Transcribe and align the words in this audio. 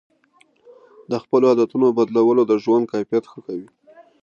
د 1.11 1.13
خپلو 1.23 1.45
عادتونو 1.51 1.87
بدلول 1.97 2.37
د 2.47 2.53
ژوند 2.63 2.85
کیفیت 2.93 3.23
ښه 3.31 3.39
کوي. 3.45 3.67